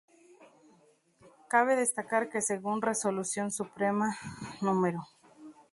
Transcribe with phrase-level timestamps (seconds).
[1.47, 4.17] Cabe destacar que según Resolución Suprema
[4.59, 5.03] Nro.